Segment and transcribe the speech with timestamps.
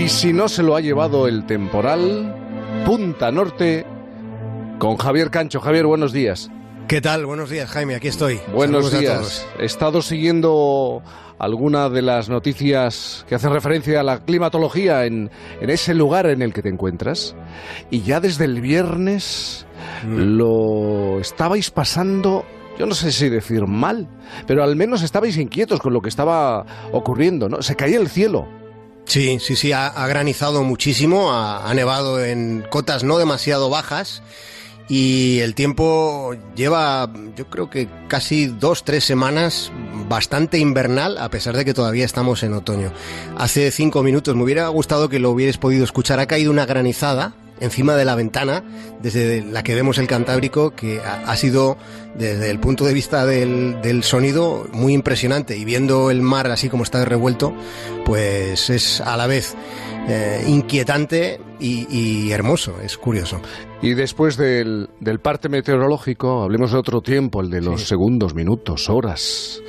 [0.00, 2.34] Y si no se lo ha llevado el temporal,
[2.86, 3.84] Punta Norte
[4.78, 5.60] con Javier Cancho.
[5.60, 6.50] Javier, buenos días.
[6.88, 7.26] ¿Qué tal?
[7.26, 8.40] Buenos días, Jaime, aquí estoy.
[8.50, 9.46] Buenos días.
[9.58, 11.02] He estado siguiendo
[11.38, 16.54] alguna de las noticias que hacen referencia a la climatología en, ese lugar en el
[16.54, 17.36] que te encuentras.
[17.90, 19.66] Y ya desde el viernes
[20.06, 20.16] mm.
[20.16, 22.46] lo estabais pasando
[22.78, 24.08] yo no sé si decir mal,
[24.46, 27.60] pero al menos estabais inquietos con lo que estaba ocurriendo, ¿no?
[27.60, 28.48] Se caía el cielo.
[29.10, 34.22] Sí, sí, sí, ha, granizado muchísimo, ha, nevado en cotas no demasiado bajas
[34.88, 39.72] y el tiempo lleva, yo creo que casi dos, tres semanas
[40.08, 42.92] bastante invernal, a pesar de que todavía estamos en otoño.
[43.36, 46.20] Hace cinco minutos me hubiera gustado que lo hubierais podido escuchar.
[46.20, 48.64] Ha caído una granizada encima de la ventana,
[49.02, 51.76] desde la que vemos el Cantábrico, que ha, sido,
[52.14, 55.56] desde el punto de vista del, sonido, muy impresionante.
[55.56, 57.54] Y viendo el mar así como está revuelto,
[58.04, 59.54] pues es a la vez
[60.08, 63.40] eh, inquietante y, hermoso, es curioso.
[63.82, 64.88] Y después del,
[65.22, 69.62] parte meteorológico, hablemos de otro tiempo, el de los segundos, minutos, horas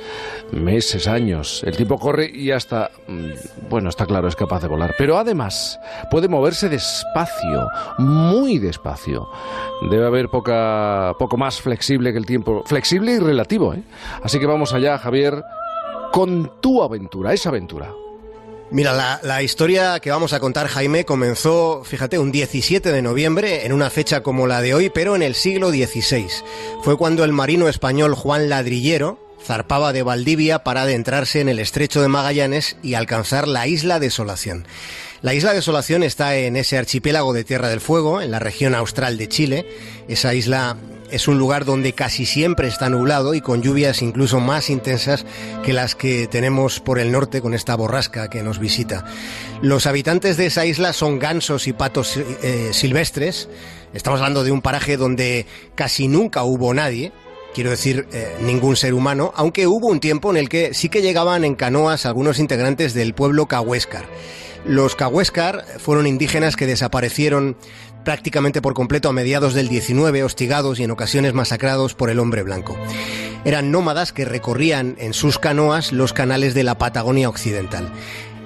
[0.52, 1.62] meses, años.
[1.64, 4.94] El tiempo corre y hasta, mm, bueno, está claro, es capaz de volar.
[4.96, 5.78] Pero además
[6.10, 9.28] puede moverse despacio, muy despacio.
[9.90, 12.62] Debe haber poca, poco más flexible que el tiempo.
[12.66, 13.82] Flexible y relativo, ¿eh?
[14.22, 15.42] Así que vamos allá, Javier,
[16.12, 17.92] con tu aventura, esa aventura.
[18.70, 23.66] Mira, la, la, historia que vamos a contar, Jaime, comenzó, fíjate, un 17 de noviembre,
[23.66, 26.26] en una fecha como la de hoy, pero en el siglo XVI.
[26.80, 32.00] Fue cuando el marino español Juan Ladrillero, zarpaba de Valdivia para adentrarse en el estrecho
[32.00, 34.66] de Magallanes y alcanzar la isla Desolación.
[35.20, 39.18] La isla Desolación está en ese archipiélago de Tierra del Fuego, en la región austral
[39.18, 39.66] de Chile.
[40.08, 40.76] Esa isla
[41.12, 45.26] es un lugar donde casi siempre está nublado y con lluvias incluso más intensas
[45.62, 49.04] que las que tenemos por el norte con esta borrasca que nos visita.
[49.60, 53.48] Los habitantes de esa isla son gansos y patos eh, silvestres.
[53.92, 57.12] Estamos hablando de un paraje donde casi nunca hubo nadie
[57.54, 61.02] quiero decir eh, ningún ser humano, aunque hubo un tiempo en el que sí que
[61.02, 64.06] llegaban en canoas algunos integrantes del pueblo Cahuéscar.
[64.64, 67.56] Los Cahuéscar fueron indígenas que desaparecieron
[68.04, 72.42] prácticamente por completo a mediados del 19, hostigados y en ocasiones masacrados por el hombre
[72.42, 72.76] blanco.
[73.44, 77.92] Eran nómadas que recorrían en sus canoas los canales de la Patagonia Occidental.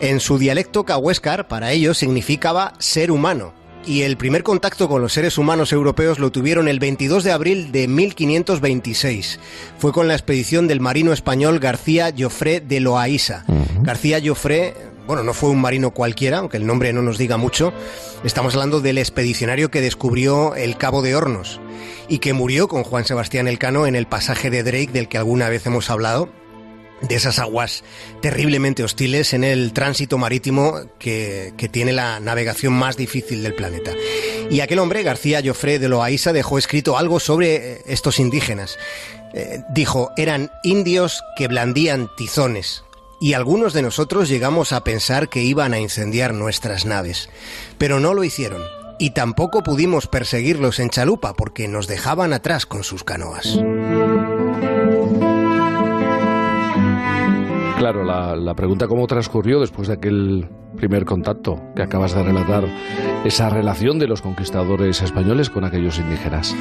[0.00, 3.54] En su dialecto cahuéscar, para ellos significaba ser humano,
[3.86, 7.72] y el primer contacto con los seres humanos europeos lo tuvieron el 22 de abril
[7.72, 9.38] de 1526.
[9.78, 13.44] Fue con la expedición del marino español García Joffre de Loaísa.
[13.82, 14.74] García Joffre,
[15.06, 17.72] bueno, no fue un marino cualquiera, aunque el nombre no nos diga mucho.
[18.24, 21.60] Estamos hablando del expedicionario que descubrió el Cabo de Hornos
[22.08, 25.48] y que murió con Juan Sebastián Elcano en el pasaje de Drake del que alguna
[25.48, 26.28] vez hemos hablado
[27.00, 27.84] de esas aguas
[28.20, 33.92] terriblemente hostiles en el tránsito marítimo que, tiene la navegación más difícil del planeta.
[34.50, 38.78] Y aquel hombre, García Joffre de Loaiza, dejó escrito algo sobre eh, estos indígenas.
[39.34, 42.84] Eh, dijo, eran indios que blandían tizones,
[43.20, 47.28] y algunos de nosotros llegamos a pensar que iban a incendiar nuestras naves,
[47.78, 48.62] pero no lo hicieron,
[48.98, 53.58] y tampoco pudimos perseguirlos en chalupa porque nos dejaban atrás con sus canoas.
[57.78, 62.64] Claro, la, pregunta cómo transcurrió después de aquel primer contacto que acabas de relatar,
[63.24, 66.54] esa relación de los conquistadores españoles con aquellos indígenas.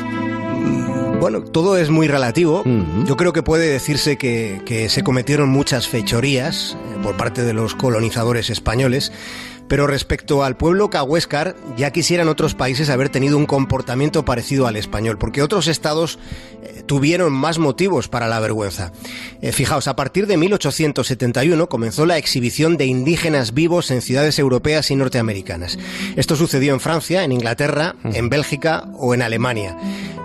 [1.19, 2.63] Bueno, todo es muy relativo.
[3.05, 7.53] Yo creo que puede decirse que, que se cometieron muchas fechorías eh, por parte de
[7.53, 9.13] los colonizadores españoles
[9.67, 14.75] pero respecto al pueblo cahuéscar, ya quisieran otros países haber tenido un comportamiento parecido al
[14.75, 16.19] español, porque otros estados
[16.63, 18.91] eh, tuvieron más motivos para la vergüenza.
[19.41, 24.91] Eh, fijaos, a partir de 1871 comenzó la exhibición de indígenas vivos en ciudades europeas
[24.91, 25.77] y norteamericanas.
[26.15, 28.15] Esto sucedió en Francia, en Inglaterra, mm.
[28.15, 29.77] en Bélgica o en Alemania.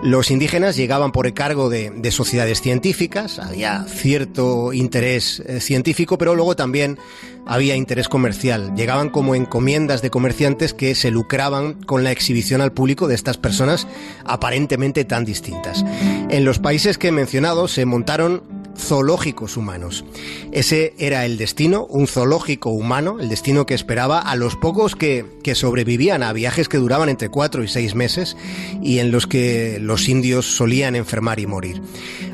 [0.02, 6.34] Los indígenas llegaban por encargo de, de sociedades científicas, había cierto interés eh, científico, pero
[6.34, 6.98] luego también
[7.46, 8.74] había interés comercial.
[8.74, 13.36] Llegaban como encomiendas de comerciantes que se lucraban con la exhibición al público de estas
[13.36, 13.86] personas
[14.24, 15.84] aparentemente tan distintas.
[16.30, 20.04] En los países que he mencionado se montaron zoológicos humanos.
[20.52, 25.24] Ese era el destino, un zoológico humano, el destino que esperaba a los pocos que,
[25.42, 28.36] que, sobrevivían a viajes que duraban entre cuatro y seis meses
[28.82, 31.80] y en los que los indios solían enfermar y morir.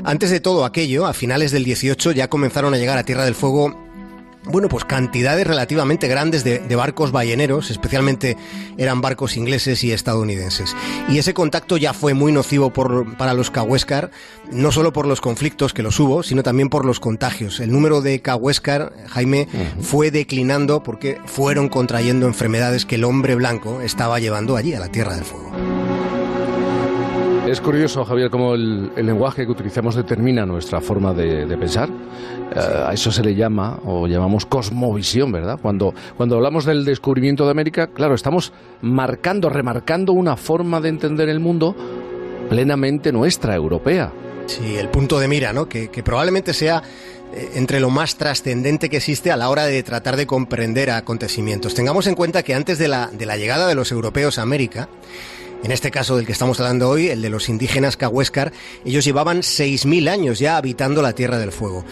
[0.03, 3.35] Antes de todo aquello, a finales del 18 ya comenzaron a llegar a Tierra del
[3.35, 3.86] Fuego
[4.51, 8.37] bueno, pues cantidades relativamente grandes de, barcos balleneros, especialmente
[8.77, 10.75] eran barcos ingleses y estadounidenses.
[11.09, 14.11] Y ese contacto ya fue muy nocivo para los Cahuéscar,
[14.51, 17.59] no solo por los conflictos que los hubo, sino también por los contagios.
[17.59, 19.47] El número de Cahuéscar, Jaime,
[19.81, 24.89] fue declinando porque fueron contrayendo enfermedades que el hombre blanco estaba llevando allí a la
[24.89, 25.76] Tierra del Fuego.
[27.47, 31.87] Es curioso, Javier, cómo el, lenguaje que utilizamos determina nuestra forma de, pensar.
[32.53, 35.57] Eh, a eso se le llama, o llamamos cosmovisión, ¿verdad?
[35.61, 38.51] Cuando, cuando hablamos del descubrimiento de América, claro, estamos
[38.81, 41.73] marcando, remarcando una forma de entender el mundo
[42.49, 44.11] plenamente nuestra, europea.
[44.47, 45.69] Sí, el punto de mira, ¿no?
[45.69, 46.83] Que, probablemente sea
[47.33, 51.75] eh, entre lo más trascendente que existe a la hora de tratar de comprender acontecimientos.
[51.75, 54.89] Tengamos en cuenta que antes de la, de la llegada de los europeos a América,
[55.63, 58.53] en este caso del que estamos hablando hoy, el de los indígenas Cahuéscar,
[58.85, 61.83] ellos llevaban 6.000 años ya habitando la Tierra del Fuego.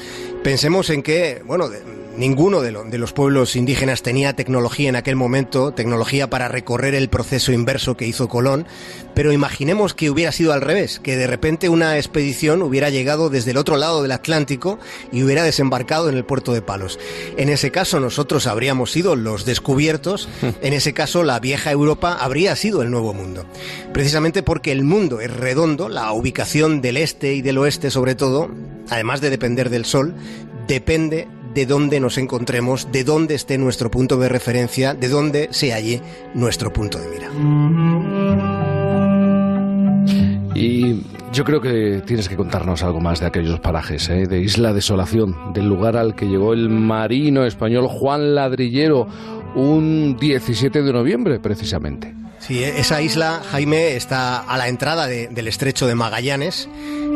[0.44, 1.70] Pensemos en que, bueno,
[2.18, 7.52] Ninguno de, los pueblos indígenas tenía tecnología en aquel momento, tecnología para recorrer el proceso
[7.52, 8.66] inverso que hizo Colón,
[9.14, 13.52] pero imaginemos que hubiera sido al revés, que de repente una expedición hubiera llegado desde
[13.52, 14.80] el otro lado del Atlántico
[15.12, 17.00] y hubiera desembarcado en el puerto de Palos.
[17.36, 20.30] En ese caso nosotros habríamos sido los descubiertos,
[20.62, 23.46] en ese caso la vieja Europa habría sido el nuevo mundo.
[23.92, 28.50] Precisamente porque el mundo es redondo, la ubicación del este y del oeste sobre todo,
[28.90, 30.16] además de depender del sol,
[30.66, 35.72] depende de dónde nos encontremos, de dónde esté nuestro punto de referencia, de dónde se
[35.72, 36.02] halle
[36.34, 37.32] nuestro punto de mira.
[40.54, 44.28] Y yo creo que tienes que contarnos algo más de aquellos parajes, ¿eh?
[44.28, 49.08] de Isla Desolación, del lugar al que llegó el marino español Juan Ladrillero
[49.56, 52.14] un 17 de noviembre, precisamente.
[52.48, 56.70] Sí, esa isla, Jaime, está a la entrada del estrecho de Magallanes.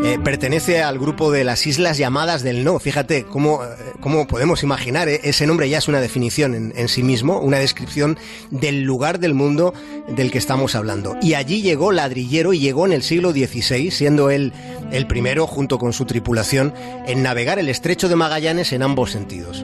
[0.04, 2.80] Eh, pertenece al grupo de las Islas Llamadas del No.
[2.80, 3.68] Fíjate cómo, eh,
[4.00, 7.60] cómo podemos imaginar, eh, ese nombre ya es una definición en, en, sí mismo, una
[7.60, 8.18] descripción
[8.50, 9.74] del lugar del mundo
[10.08, 11.16] del que estamos hablando.
[11.22, 14.52] Y allí llegó Ladrillero y llegó en el siglo XVI, siendo él
[14.92, 16.74] el primero, junto con su tripulación,
[17.06, 19.64] en navegar el estrecho de Magallanes en ambos sentidos.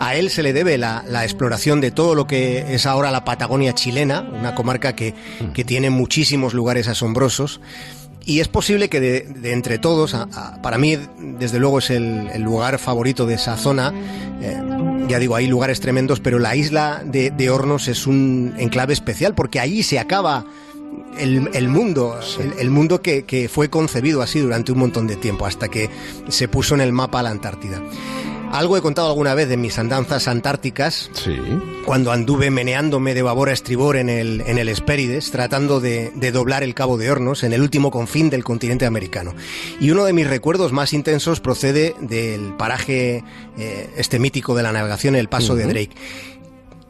[0.00, 3.24] A él se le debe la, la exploración de todo lo que es ahora la
[3.24, 5.14] Patagonia chilena, una comarca que,
[5.54, 7.60] que tiene muchísimos lugares asombrosos.
[8.28, 10.14] Y es posible que de, entre todos,
[10.62, 13.90] para mí desde luego es el, lugar favorito de esa zona,
[14.42, 14.60] eh,
[15.08, 19.60] ya digo, hay lugares tremendos, pero la isla de, Hornos es un enclave especial porque
[19.60, 20.44] allí se acaba
[21.18, 22.20] el, mundo,
[22.58, 25.88] el, mundo que, que, fue concebido así durante un montón de tiempo, hasta que
[26.28, 27.80] se puso en el mapa la Antártida.
[28.52, 31.10] Algo he contado alguna vez de mis andanzas antárticas.
[31.12, 31.36] Sí.
[31.84, 36.62] Cuando anduve meneándome de babor a estribor en el, en el Hespérides, tratando de, doblar
[36.62, 39.34] el Cabo de Hornos en el último confín del continente americano.
[39.80, 43.22] Y uno de mis recuerdos más intensos procede del paraje
[43.58, 45.94] eh, este mítico de la navegación, el Paso de Drake,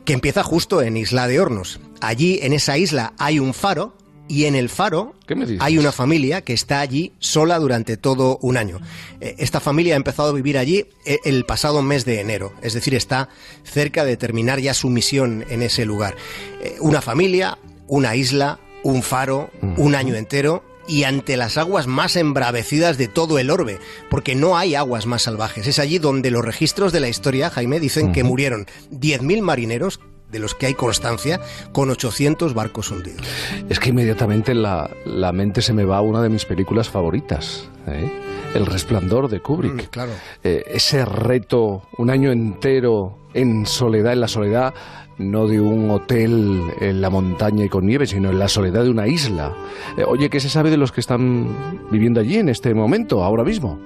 [0.04, 1.80] que empieza justo en Isla de Hornos.
[2.00, 3.97] Allí, en esa isla, hay un faro
[4.28, 5.14] y en el faro
[5.58, 8.78] hay una familia que está allí sola durante todo un año.
[9.20, 12.74] Eh, esta familia ha empezado a vivir allí eh, el pasado mes de enero, es
[12.74, 13.28] decir, está
[13.64, 16.16] cerca de terminar ya su misión en ese lugar.
[16.62, 22.16] Eh, una familia, una isla, un faro, un año entero y ante las aguas más
[22.16, 23.78] embravecidas de todo el orbe,
[24.08, 25.66] porque no hay aguas más salvajes.
[25.66, 30.38] Es allí donde los registros de la historia, Jaime, dicen que murieron 10.000 marineros de
[30.38, 31.40] los que hay constancia,
[31.72, 33.26] con 800 barcos hundidos.
[33.68, 37.68] Es que inmediatamente la, la mente se me va a una de mis películas favoritas.
[37.86, 38.10] ¿eh?
[38.54, 39.74] El resplandor de Kubrick.
[39.74, 40.12] Mm, claro.
[40.42, 44.74] Eh, ese reto, un año entero en soledad, en la soledad
[45.18, 48.90] no de un hotel en la montaña y con nieve, sino en la soledad de
[48.90, 49.52] una isla.
[49.96, 53.44] Eh, oye, ¿qué se sabe de los que están viviendo allí en este momento, ahora
[53.44, 53.80] mismo?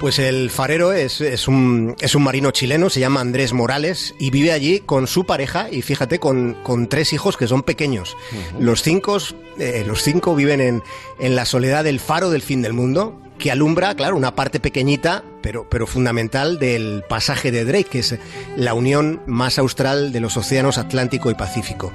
[0.00, 4.30] Pues el farero es, es, un, es un marino chileno, se llama Andrés Morales y
[4.30, 8.14] vive allí con su pareja y fíjate, con, con tres hijos que son pequeños.
[8.60, 9.16] Los cinco,
[9.58, 10.82] eh, los cinco viven en,
[11.18, 15.24] en la soledad del faro del fin del mundo, que alumbra, claro, una parte pequeñita,
[15.42, 18.18] pero, pero fundamental del pasaje de Drake, que es
[18.56, 21.92] la unión más austral de los océanos Atlántico y Pacífico.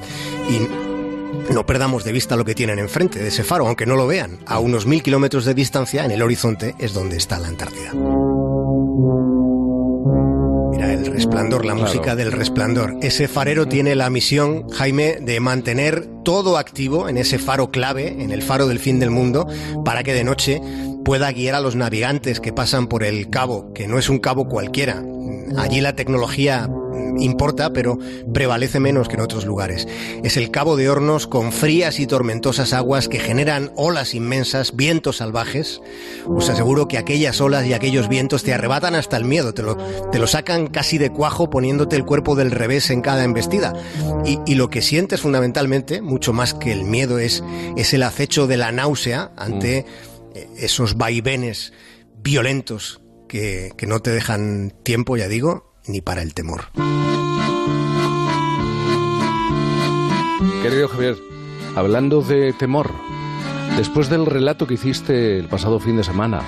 [0.50, 0.91] Y
[1.52, 4.40] no perdamos de vista lo que tienen enfrente de ese faro, aunque no lo vean.
[4.46, 7.94] A unos mil kilómetros de distancia, en el horizonte, es donde está la Antártida.
[10.72, 12.96] Mira, el resplandor, la música del resplandor.
[13.02, 18.32] Ese farero tiene la misión, Jaime, de mantener todo activo en ese faro clave, en
[18.32, 19.48] el faro del fin del mundo,
[19.84, 20.62] para que de noche
[21.04, 24.48] pueda guiar a los navegantes que pasan por el cabo, que no es un cabo
[24.48, 25.04] cualquiera.
[25.58, 26.70] Allí la tecnología
[27.20, 27.98] importa, pero
[28.34, 29.88] prevalece menos que en otros lugares.
[30.24, 35.18] Es el Cabo de Hornos con frías y tormentosas aguas que generan olas inmensas, vientos
[35.18, 35.82] salvajes.
[36.28, 39.78] Os aseguro que aquellas olas y aquellos vientos te arrebatan hasta el miedo, te lo,
[40.12, 43.74] te lo sacan casi de cuajo poniéndote el cuerpo del revés en cada embestida.
[44.26, 47.44] Y, y lo que sientes fundamentalmente, mucho más que el miedo, es,
[47.78, 50.58] es el acecho de la náusea ante mm.
[50.58, 51.74] esos vaivenes
[52.24, 56.66] violentos que, que no te dejan tiempo, ya digo, ni para el temor.
[60.62, 61.18] Querido Javier,
[61.76, 62.92] hablando de temor,
[63.78, 66.42] después del relato que hiciste el pasado fin de semana,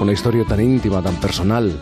[0.00, 1.78] una historia tan íntima, tan personal,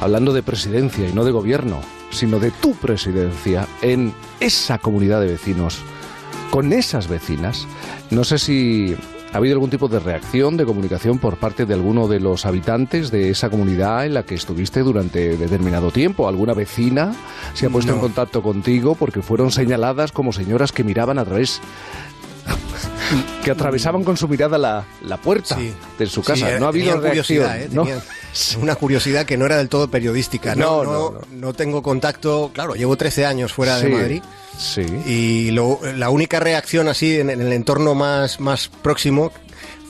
[0.00, 5.26] hablando de presidencia y no de gobierno, sino de tu presidencia en esa comunidad de
[5.26, 5.78] vecinos,
[6.50, 7.66] con esas vecinas,
[8.10, 8.96] no sé si
[9.34, 13.10] ¿Ha habido algún tipo de reacción, de comunicación por parte de alguno de los habitantes
[13.10, 16.28] de esa comunidad en la que estuviste durante determinado tiempo?
[16.28, 17.12] ¿Alguna vecina
[17.52, 21.60] se ha puesto en contacto contigo porque fueron señaladas como señoras que miraban a través
[23.42, 25.58] que atravesaban con su mirada la, puerta
[25.98, 26.56] de su casa.
[26.60, 27.50] no ha habido reacción.
[27.56, 27.68] ¿eh?
[28.60, 30.54] Una curiosidad que no era del todo periodística.
[30.54, 32.50] No, no, no, tengo contacto.
[32.52, 34.22] Claro, llevo 13 años fuera de Madrid.
[34.58, 34.82] Sí.
[35.06, 39.32] Y la única reacción así en, el entorno más, más próximo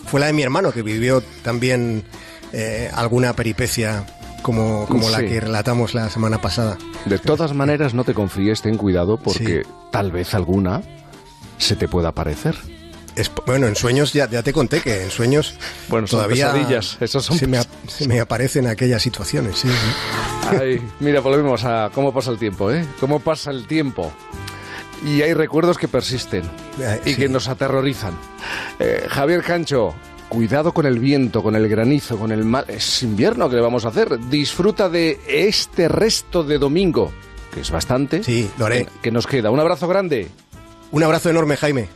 [0.06, 2.04] fue la de mi hermano, que vivió también
[2.52, 4.06] eh, alguna peripecia
[4.42, 6.76] como, como la que relatamos la semana pasada.
[7.06, 10.82] De todas maneras, no te confíes, ten cuidado, porque tal vez alguna
[11.58, 12.56] se te pueda parecer
[13.46, 15.54] bueno, en sueños ya, ya te conté que en sueños
[15.88, 16.52] bueno, todavía
[17.00, 17.60] esos son se, me,
[18.06, 19.58] me, aparecen aquellas situaciones.
[19.58, 19.68] Sí,
[20.60, 22.84] Ay, mira, volvemos a cómo pasa el tiempo, ¿eh?
[23.00, 24.12] Cómo pasa el tiempo.
[25.04, 26.44] Y hay recuerdos que persisten
[26.80, 28.14] eh, y que nos aterrorizan.
[28.78, 29.94] Eh, Javier Cancho,
[30.28, 32.64] cuidado con el viento, con el granizo, con el mal.
[32.68, 34.18] Es invierno que le vamos a hacer.
[34.28, 37.12] Disfruta de este resto de domingo,
[37.52, 38.22] que es bastante.
[38.22, 38.86] Sí, lo haré.
[39.02, 39.50] que nos queda.
[39.50, 40.28] Un abrazo grande.
[40.90, 41.88] Un abrazo enorme, Jaime.